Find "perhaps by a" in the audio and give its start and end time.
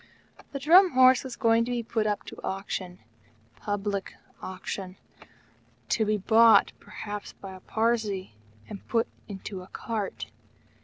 6.79-7.59